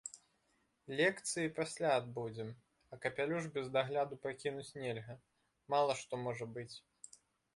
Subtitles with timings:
[0.99, 2.49] Лекцыі пасля адбудзем,
[2.95, 5.15] а капялюш без дагляду пакінуць нельга,
[5.75, 6.71] мала што можа быць.